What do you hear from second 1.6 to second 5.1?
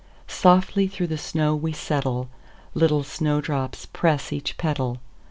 settle, Little snow drops press each petal.